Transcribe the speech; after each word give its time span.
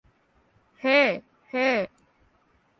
হ্যাঁঁ- 0.81 1.11
হ্যাঁঁ। 1.53 1.85